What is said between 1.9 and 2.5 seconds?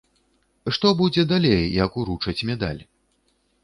уручаць